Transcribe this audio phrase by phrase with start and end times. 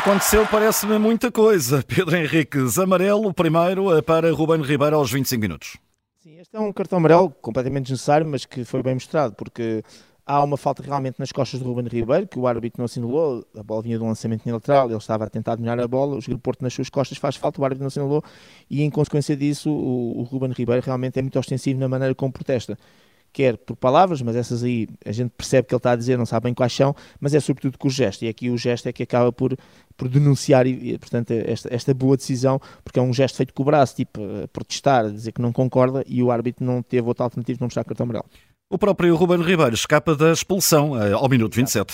[0.00, 1.84] aconteceu parece-me muita coisa.
[1.86, 5.76] Pedro Henriques, amarelo, primeiro eh, para Ruben Ribeiro aos 25 minutos.
[6.22, 9.84] Sim, este é um cartão amarelo completamente desnecessário, mas que foi bem mostrado, porque
[10.24, 13.62] há uma falta realmente nas costas de Ruben Ribeiro, que o árbitro não assinalou, a
[13.62, 16.62] bola vinha de um lançamento lateral, ele estava a tentar dominar a bola, o Porto
[16.62, 18.24] nas suas costas faz falta, o árbitro não assinalou,
[18.70, 22.32] e em consequência disso o, o Ruben Ribeiro realmente é muito ostensivo na maneira como
[22.32, 22.78] protesta
[23.32, 26.26] quer por palavras, mas essas aí a gente percebe que ele está a dizer, não
[26.26, 28.92] sabe bem quais são, mas é sobretudo com o gesto, e aqui o gesto é
[28.92, 29.56] que acaba por,
[29.96, 33.66] por denunciar, e, portanto, esta, esta boa decisão, porque é um gesto feito com o
[33.66, 34.20] braço, tipo,
[34.52, 37.84] protestar, dizer que não concorda, e o árbitro não teve outra alternativa de não mostrar
[37.84, 38.26] cartão amarelo.
[38.72, 41.92] O próprio Ruben Ribeiro escapa da expulsão eh, ao minuto 27.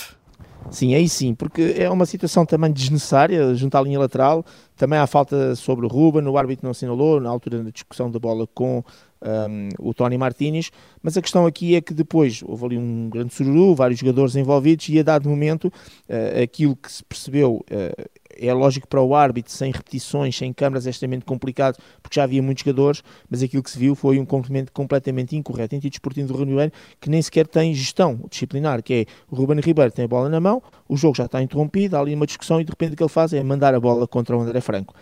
[0.71, 4.45] Sim, aí sim, porque é uma situação também desnecessária, junto à linha lateral,
[4.77, 8.19] também há falta sobre o Ruben, o árbitro não assinalou na altura da discussão da
[8.19, 8.85] bola com
[9.27, 10.71] um, o Tony Martínez,
[11.03, 14.89] mas a questão aqui é que depois houve ali um grande sururu, vários jogadores envolvidos
[14.89, 19.53] e a dado momento uh, aquilo que se percebeu uh, é lógico para o árbitro,
[19.53, 23.71] sem repetições, sem câmaras, é extremamente complicado, porque já havia muitos jogadores, mas aquilo que
[23.71, 25.75] se viu foi um complemento completamente incorreto.
[25.75, 29.91] Em desportivo do Ribeiro, que nem sequer tem gestão disciplinar, que é o Ruben Ribeiro
[29.91, 32.65] tem a bola na mão, o jogo já está interrompido, há ali uma discussão e
[32.65, 34.95] de repente o que ele faz é mandar a bola contra o André Franco.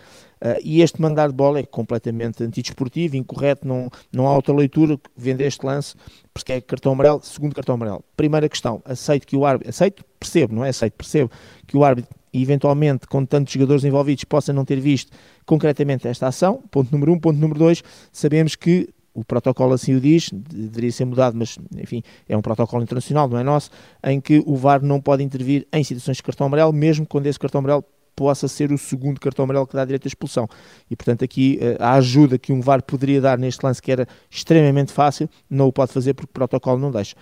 [0.45, 4.95] Uh, e este mandar de bola é completamente antidesportivo, incorreto, não, não há outra leitura
[4.95, 5.95] que vende este lance,
[6.31, 8.05] porque é cartão amarelo, segundo cartão amarelo.
[8.15, 11.31] Primeira questão, aceito que o árbitro, aceito, percebo, não é aceito, percebo
[11.65, 15.11] que o árbitro eventualmente com tantos jogadores envolvidos possa não ter visto
[15.47, 17.19] concretamente esta ação, ponto número um.
[17.19, 22.03] Ponto número dois, sabemos que o protocolo assim o diz, deveria ser mudado, mas enfim,
[22.27, 23.71] é um protocolo internacional, não é nosso,
[24.03, 27.39] em que o VAR não pode intervir em situações de cartão amarelo, mesmo quando esse
[27.39, 27.85] cartão amarelo
[28.15, 30.47] possa ser o segundo cartão amarelo que dá direito à expulsão.
[30.89, 34.07] E, portanto, aqui eh, a ajuda que um VAR poderia dar neste lance, que era
[34.29, 37.15] extremamente fácil, não o pode fazer porque o protocolo não deixa.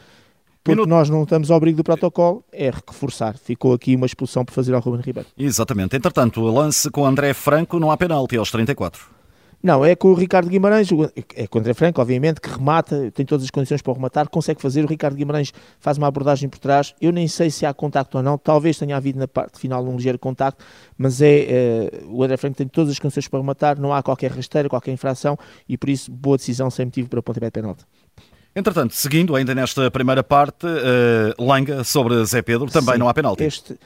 [0.64, 0.90] Porque Minuto.
[0.90, 3.38] nós não estamos ao abrigo do protocolo, é reforçar.
[3.38, 5.28] Ficou aqui uma expulsão por fazer ao Ruben Ribeiro.
[5.38, 5.98] Exatamente.
[5.98, 9.13] Entretanto, o lance com André Franco não há penalti aos 34.
[9.64, 10.90] Não, é com o Ricardo Guimarães,
[11.38, 14.62] é com o André Franco, obviamente, que remata, tem todas as condições para rematar, consegue
[14.62, 14.84] fazer.
[14.84, 16.94] O Ricardo Guimarães faz uma abordagem por trás.
[17.00, 19.96] Eu nem sei se há contacto ou não, talvez tenha havido na parte final um
[19.96, 20.62] ligeiro contacto,
[20.98, 24.32] mas é uh, o André Franco tem todas as condições para rematar, não há qualquer
[24.32, 27.86] rasteira, qualquer infração e por isso boa decisão sem motivo para o pontapé de penalti.
[28.54, 33.14] Entretanto, seguindo ainda nesta primeira parte, uh, Langa sobre Zé Pedro, também sim, não há
[33.14, 33.46] penalti.
[33.46, 33.80] Este...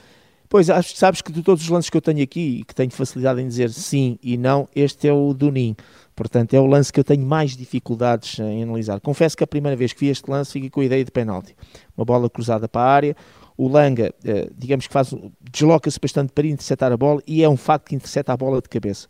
[0.50, 3.41] Pois, sabes que de todos os lances que eu tenho aqui, e que tenho facilidade
[3.41, 5.75] em dizer sim e não, este é o do Nin.
[6.16, 9.00] Portanto, é o lance que eu tenho mais dificuldades em analisar.
[9.02, 11.56] Confesso que a primeira vez que vi este lance fiquei com a ideia de penalti.
[11.96, 13.16] Uma bola cruzada para a área,
[13.57, 15.13] o Langa, eh, digamos que faz,
[15.52, 18.69] desloca-se bastante para interceptar a bola e é um facto que intercepta a bola de
[18.69, 19.07] cabeça.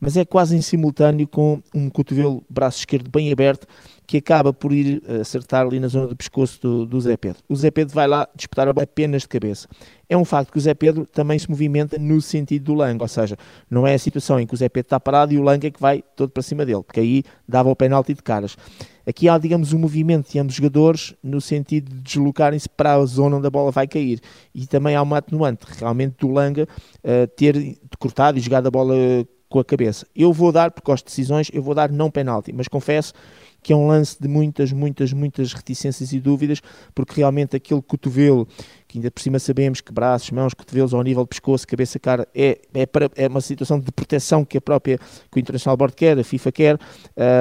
[0.00, 3.66] Mas é quase em simultâneo com um cotovelo, braço esquerdo bem aberto,
[4.06, 7.42] que acaba por ir acertar ali na zona do pescoço do, do Zé Pedro.
[7.46, 9.68] O Zé Pedro vai lá disputar apenas de cabeça.
[10.08, 13.08] É um facto que o Zé Pedro também se movimenta no sentido do Langa, ou
[13.08, 13.36] seja,
[13.68, 15.70] não é a situação em que o Zé Pedro está parado e o Langa é
[15.70, 18.56] que vai todo para cima dele, porque aí dava o penalti de caras.
[19.06, 23.36] Aqui há, digamos, um movimento de ambos jogadores no sentido de deslocarem-se para a zona
[23.36, 24.20] onde a bola vai cair.
[24.54, 28.94] E também há uma atenuante, realmente, do Langa uh, ter cortado e jogado a bola
[29.48, 30.06] com a cabeça.
[30.14, 33.12] Eu vou dar, porque de decisões, eu vou dar não penalti, mas confesso
[33.62, 36.60] que é um lance de muitas, muitas, muitas reticências e dúvidas,
[36.94, 38.46] porque realmente aquele cotovelo
[38.88, 42.26] que ainda por cima sabemos que braços, mãos, cotovelos ao nível de pescoço, cabeça, cara,
[42.34, 44.98] é, é, para, é uma situação de proteção que a própria,
[45.30, 46.78] que o International Board quer, a FIFA quer,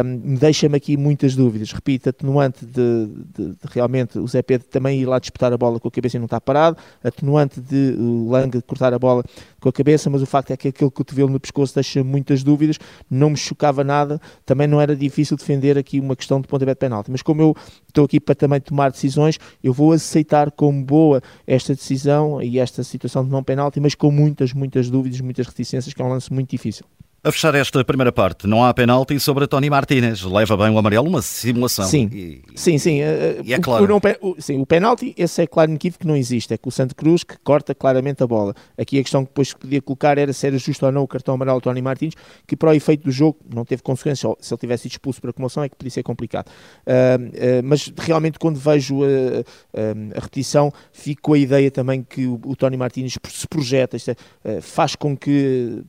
[0.05, 1.71] um, deixa-me aqui muitas dúvidas.
[1.71, 5.79] Repito, atenuante de, de, de, realmente o Zé Pedro também ir lá disputar a bola
[5.79, 9.23] com a cabeça e não estar parado, atenuante de o Lang cortar a bola
[9.61, 12.77] com a cabeça, mas o facto é que aquele cotovelo no pescoço deixa muitas dúvidas,
[13.09, 16.79] não me chocava nada, também não era difícil defender aqui uma questão de pontapé de
[16.79, 17.55] penalti, mas como eu
[17.87, 22.83] estou aqui para também tomar decisões, eu vou aceitar como boa esta decisão e esta
[22.83, 26.31] situação de não penalti, mas com muitas, muitas dúvidas, muitas reticências, que é um lance
[26.31, 26.85] muito difícil.
[27.27, 30.21] A fechar esta primeira parte, não há penalti sobre Tony Martínez.
[30.23, 31.83] Leva bem o amarelo, uma simulação.
[31.83, 33.01] Sim, e, sim, sim.
[33.01, 33.83] Eh, e é claro.
[33.83, 36.53] O, não, o, sim, o penalti, esse é claro inequívoco que não existe.
[36.53, 38.53] É que o Santo Cruz que corta claramente a bola.
[38.77, 41.35] Aqui a questão que depois podia colocar era se era justo ou não o cartão
[41.35, 42.13] amarelo Tony Martins,
[42.47, 44.33] que para o efeito do jogo não teve consequências.
[44.39, 46.47] Se ele tivesse sido expulso por acumulação é que podia ser complicado.
[46.47, 52.03] Uh, uh, mas realmente quando vejo a, a, a, repetição, fico com a ideia também
[52.03, 54.11] que o, o Tony Martins se projeta, isto
[54.45, 55.83] é, faz com que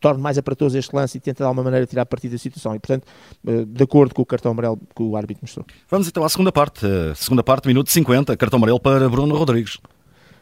[0.00, 2.74] torne mais aparatoso este lance e tenta de alguma maneira tirar partido da situação.
[2.74, 3.06] E, portanto,
[3.46, 5.66] eh, de acordo com o cartão amarelo que o árbitro mostrou.
[5.90, 6.86] Vamos então à segunda parte.
[7.16, 9.78] Segunda parte, minuto 50, cartão amarelo para Bruno Rodrigues.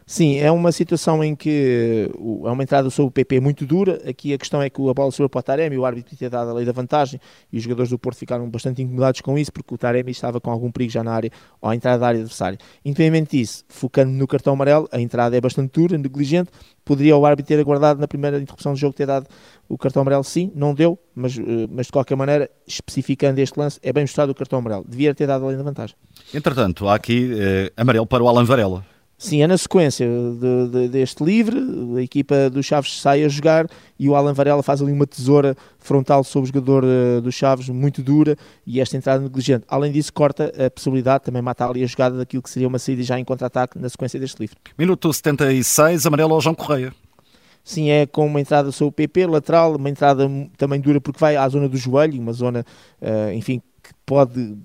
[0.09, 2.09] Sim, é uma situação em que
[2.45, 4.01] é uma entrada sobre o PP muito dura.
[4.09, 6.51] Aqui a questão é que a bola sobre para o Taremi, o árbitro tinha dado
[6.51, 7.21] a lei da vantagem
[7.53, 10.49] e os jogadores do Porto ficaram bastante incomodados com isso porque o Taremi estava com
[10.49, 12.57] algum perigo já na área ou à entrada da área adversária.
[12.85, 16.51] Independentemente disso, focando no cartão amarelo, a entrada é bastante dura, negligente.
[16.85, 19.27] Poderia o árbitro ter aguardado na primeira interrupção do jogo ter dado
[19.69, 20.23] o cartão amarelo?
[20.23, 24.31] Sim, não deu, mas, eh, mas de qualquer maneira, especificando este lance, é bem mostrado
[24.31, 24.85] o cartão amarelo.
[24.87, 25.97] Devia ter dado a lei da vantagem.
[26.33, 28.85] Entretanto, há aqui eh, amarelo para o Alan Varela.
[29.19, 31.59] Sim, é na sequência de, de, deste livre,
[31.97, 33.67] a equipa dos Chaves sai a jogar
[33.99, 37.71] e o Alan Varela faz ali uma tesoura frontal sobre o jogador uh, dos Chaves,
[37.71, 38.37] muito dura,
[38.67, 39.65] e esta entrada negligente.
[39.69, 43.03] Além disso, corta a possibilidade, também mata ali a jogada daquilo que seria uma saída
[43.03, 44.57] já em contra-ataque na sequência deste livre.
[44.77, 46.93] Minuto 76, amarelo ao João Correia.
[47.65, 51.37] Sim, é com uma entrada sobre o PP, lateral, uma entrada também dura porque vai
[51.37, 52.65] à zona do joelho, uma zona,
[53.01, 54.57] uh, enfim, que pode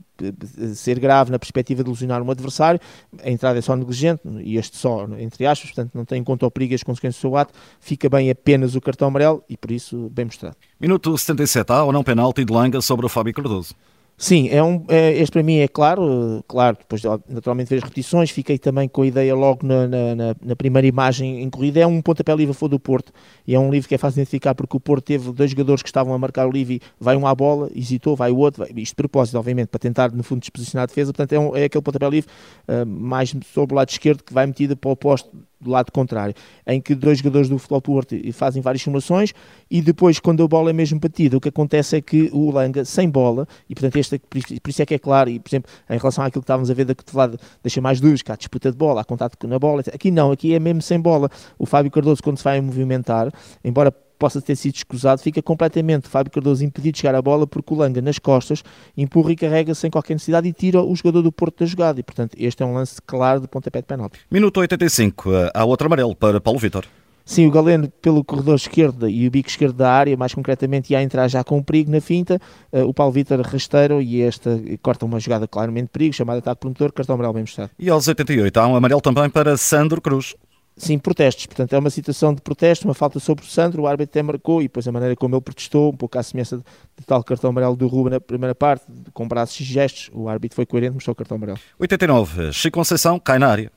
[0.76, 2.80] ser grave na perspectiva de lesionar um adversário,
[3.24, 6.46] a entrada é só negligente, e este só, entre aspas, portanto não tem em conta
[6.46, 9.58] o perigo e as consequências do seu ato, fica bem apenas o cartão amarelo e
[9.58, 10.56] por isso bem mostrado.
[10.80, 13.76] Minuto 77, há ou não penalti de Langa sobre o Fábio Cardoso?
[14.22, 18.30] Sim, é um, é, este para mim é claro, claro, depois naturalmente ver as repetições,
[18.30, 22.00] fiquei também com a ideia logo na, na, na primeira imagem em corrida, é um
[22.04, 23.12] pontapé livre favor do Porto,
[23.48, 25.90] e é um livro que é fácil identificar porque o Porto teve dois jogadores que
[25.90, 28.72] estavam a marcar o livro e vai um à bola, hesitou, vai o outro, vai,
[28.76, 31.64] isto de propósito, obviamente, para tentar no fundo disposicionar a defesa, portanto é, um, é
[31.64, 32.30] aquele pontapé livre
[32.68, 36.34] uh, mais sobre o lado esquerdo que vai metido para o posto do lado contrário,
[36.66, 39.34] em que dois jogadores do Futebol Porto fazem várias simulações
[39.70, 42.84] e depois, quando a bola é mesmo batida, o que acontece é que o Langa,
[42.84, 45.98] sem bola, e portanto, este, por isso é que é claro, e por exemplo, em
[45.98, 48.78] relação àquilo que estávamos a ver da cotovelada, deixa mais dúvidas, que há disputa de
[48.78, 51.30] bola, há contato na bola, aqui não, aqui é mesmo sem bola.
[51.58, 53.32] O Fábio Cardoso, quando se vai movimentar,
[53.64, 57.74] embora possa ter sido escusado, fica completamente Fábio Cardoso impedido de chegar à bola porque
[57.74, 58.64] o Langa nas costas
[58.96, 62.04] empurra e carrega sem qualquer necessidade e tira o jogador do Porto da jogada e
[62.04, 64.20] portanto este é um lance claro de pontapé de penalti.
[64.30, 66.86] Minuto 85, eh, há outro amarelo para Paulo Vitor.
[67.26, 71.02] Sim, o Galeno pelo corredor esquerdo e o bico esquerdo da área, mais concretamente, ia
[71.02, 72.40] entrar já com um perigo na finta.
[72.72, 76.60] Uh, o Paulo Vitor rasteiro e esta corta uma jogada claramente de perigo, chamada ataque
[76.60, 77.72] promotor, cartão amarelo bem mostrado.
[77.80, 80.36] E aos 88 há um amarelo também para Sandro Cruz.
[80.82, 81.46] Sim, protestos.
[81.46, 84.62] Portanto, é uma situação de protesto, uma falta sobre o Sandro, o árbitro até marcou
[84.62, 87.76] e depois a maneira como ele protestou, um pouco à semelhança de, tal cartão amarelo
[87.76, 91.16] do Ruben na primeira parte, com braços e gestos, o árbitro foi coerente, mostrou o
[91.16, 91.60] cartão amarelo.
[91.78, 93.72] 89, Chico Conceição cai na área.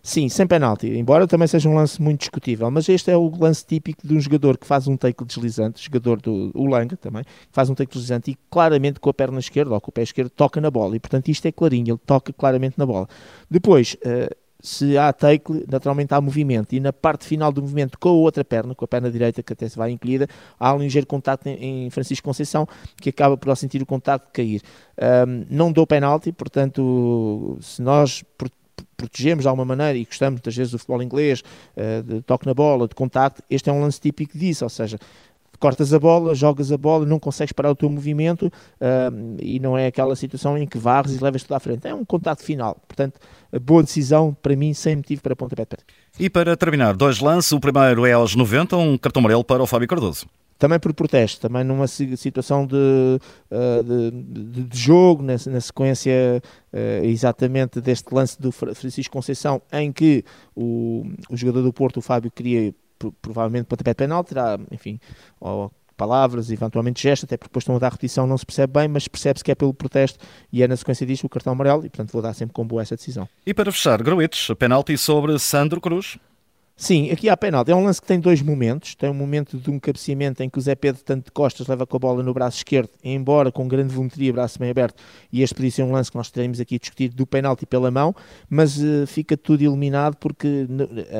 [0.00, 3.66] Sim, sem penalti, embora também seja um lance muito discutível, mas este é o lance
[3.66, 7.30] típico de um jogador que faz um take deslizante, jogador do o Langa também, que
[7.50, 10.30] faz um take deslizante e claramente com a perna esquerda ou com o pé esquerdo
[10.30, 13.08] toca na bola, e portanto isto é clarinho, ele toca claramente na bola.
[13.50, 14.32] Depois, uh,
[14.66, 16.74] se há take, naturalmente há movimento.
[16.74, 19.52] E na parte final do movimento com a outra perna, com a perna direita que
[19.52, 20.26] até se vai encolhida,
[20.58, 22.66] há um ligeiro contacto em, Francisco Conceição
[23.00, 24.60] que acaba por sentir o contacto cair.
[24.98, 28.24] Um, não dou penalti, portanto, se nós
[28.96, 31.44] protegemos de alguma maneira e gostamos muitas vezes do futebol inglês,
[31.76, 34.98] uh, de toque na bola, de contacto, este é um lance típico disso, ou seja,
[35.58, 39.76] cortas a bola, jogas a bola, não consegues parar o teu movimento uh, e não
[39.76, 41.86] é aquela situação em que varres e levas tudo à frente.
[41.86, 42.76] É um contato final.
[42.86, 43.18] Portanto,
[43.62, 47.52] boa decisão para mim, sem motivo para pontapé de E para terminar, dois lances.
[47.52, 50.26] O primeiro é aos 90, um cartão amarelo para o Fábio Cardoso
[50.58, 53.20] também por protesto, também numa situação de,
[53.50, 56.42] ah, de, de, de jogo, na, na sequência
[56.72, 60.24] uh, exatamente deste lance do Francisco Conceição, em que
[60.54, 62.74] o, o jogador do Porto, o Fábio, queria
[63.20, 64.98] provavelmente pontapé de penal, terá, enfim,
[65.40, 68.88] ou palavras, eventualmente gestos, até porque depois estão a dar repetição, não se percebe bem,
[68.88, 70.18] mas percebe-se que é pelo protesto
[70.52, 72.82] e é na sequência disto o cartão amarelo e, portanto, vou dar sempre com boa
[72.82, 73.28] essa decisão.
[73.46, 76.18] E para fechar, Gruites, penalti sobre Sandro Cruz.
[76.78, 77.70] Sim, aqui há penalti.
[77.70, 78.94] É um lance que tem dois momentos.
[78.94, 81.86] Tem um momento de um cabeceamento em que o Zé Pedro, tanto de costas, leva
[81.86, 85.02] com a bola no braço esquerdo, embora com grande volumetria, braço bem aberto.
[85.32, 88.14] E este podia ser um lance que nós teremos aqui discutido do penalti pela mão,
[88.50, 90.66] mas uh, fica tudo eliminado porque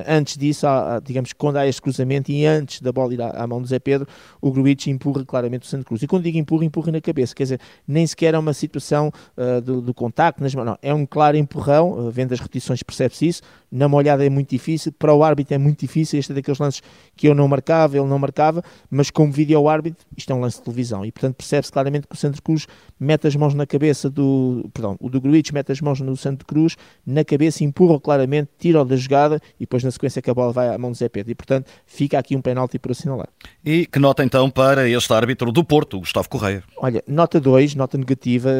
[0.06, 3.46] antes disso, há, digamos quando há este cruzamento e antes da bola ir à, à
[3.46, 4.06] mão do Zé Pedro,
[4.42, 6.02] o Gruitch empurra claramente o Santo Cruz.
[6.02, 7.34] E quando digo empurra, empurra na cabeça.
[7.34, 10.66] Quer dizer, nem sequer é uma situação uh, do, do, contacto nas mãos.
[10.66, 11.92] Não, é um claro empurrão.
[11.92, 13.42] Uh, vendo as repetições percebe-se isso.
[13.72, 14.92] Na molhada é muito difícil.
[14.92, 16.82] Para o árbitro é muito difícil este é daqueles lances
[17.16, 20.58] que eu não marcava, ele não marcava, mas como vídeo árbitro, isto é um lance
[20.58, 21.04] de televisão.
[21.04, 22.66] E portanto percebe-se claramente que o Santo Cruz
[22.98, 26.46] mete as mãos na cabeça do, perdão, o do Gruitch mete as mãos no Santo
[26.46, 26.76] Cruz,
[27.06, 30.68] na cabeça, empurra claramente, tira-o da jogada e depois na sequência que a bola vai
[30.68, 31.32] à mão do Zé Pedro.
[31.32, 33.28] E portanto fica aqui um penalti por assinalar.
[33.64, 36.62] E que nota então para este árbitro do Porto, Gustavo Correia?
[36.78, 38.50] Olha, nota 2, nota negativa,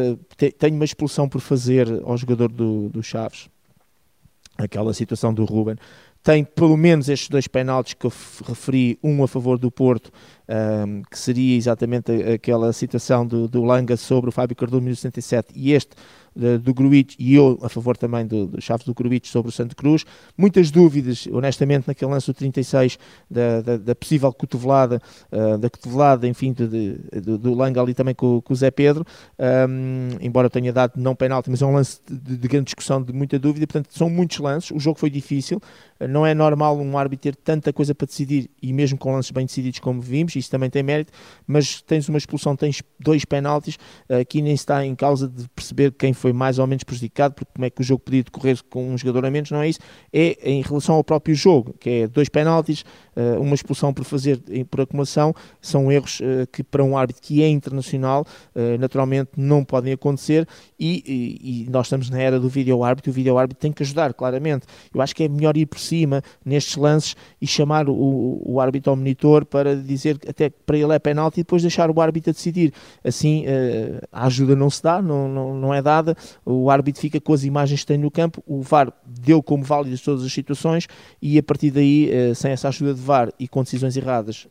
[0.59, 3.49] tenho uma expulsão por fazer ao jogador do, do Chaves,
[4.57, 5.76] aquela situação do Ruben,
[6.26, 8.12] tem pelo menos estes dois penaltis que eu
[8.49, 10.11] referi, um a favor do Porto,
[10.49, 15.52] um, que seria exatamente aquela situação do, do Langa sobre o Fábio Cardoso em 1977,
[15.54, 15.95] e este
[16.61, 19.75] do Gruitch e eu a favor também do, do Chaves do Gruitch sobre o Santo
[19.75, 20.04] Cruz.
[20.37, 22.99] Muitas dúvidas, honestamente, naquele lance do 36
[23.30, 25.00] da, da, da possível cotovelada,
[25.33, 29.04] uh, da cotovelada, enfim, de, de, do, Langa ali também com, com o Zé Pedro,
[29.38, 33.12] um, embora tenha dado não penalti, mas é um lance de, de, grande discussão, de
[33.12, 35.61] muita dúvida, portanto são muitos lances, o jogo foi difícil,
[36.00, 39.47] não é normal um árbitro ter tanta coisa para decidir e mesmo com lances bem
[39.47, 41.12] decididos como vimos, isso também tem mérito,
[41.47, 46.12] mas tens uma expulsão, tens dois penaltis, aqui nem está em causa de perceber quem
[46.12, 48.99] foi mais ou menos prejudicado, porque como é que o jogo podia decorrer com um
[48.99, 49.81] jogador a menos, não é isso,
[50.12, 52.85] é em relação ao próprio jogo, que é dois penaltis,
[53.17, 56.21] uh, uma expulsão por fazer por acumulação, são erros
[56.53, 58.26] que para um árbitro que é internacional,
[58.79, 60.47] naturalmente não podem acontecer
[60.79, 63.83] e, e, e, nós estamos na era do vídeo árbitro, o vídeo árbitro tem que
[63.83, 64.67] ajudar, claramente.
[64.95, 68.90] Eu acho que é melhor ir por cima nestes lances e chamar o, o árbitro
[68.90, 72.31] ao monitor para dizer até que para ele é penalti e depois deixar o árbitro
[72.31, 72.73] a decidir.
[73.05, 77.21] Assim uh, a ajuda não se dá, não, não, não é dada, o árbitro fica
[77.21, 80.87] com as imagens que tem no campo, o VAR deu como válidas todas as situações
[81.21, 84.47] e a partir daí, uh, sem essa ajuda de VAR e com decisões erradas,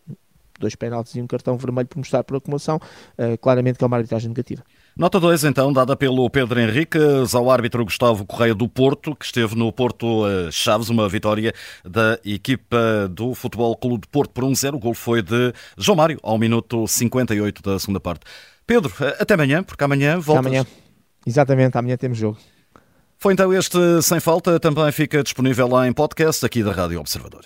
[0.59, 3.97] dois penaltis e um cartão vermelho por mostrar por acumulação, uh, claramente que é uma
[3.97, 4.63] arbitragem negativa.
[4.97, 9.53] Nota 2, então, dada pelo Pedro Henriques ao árbitro Gustavo Correia do Porto, que esteve
[9.53, 14.75] no Porto eh, Chaves, uma vitória da equipa do Futebol Clube de Porto por 1-0.
[14.75, 18.21] O gol foi de João Mário, ao minuto 58 da segunda parte.
[18.65, 20.45] Pedro, eh, até amanhã, porque amanhã voltas.
[20.45, 20.65] Amanhã,
[21.27, 22.37] exatamente, amanhã temos jogo.
[23.17, 27.43] Foi então este Sem Falta, também fica disponível lá em podcast aqui da Rádio Observador.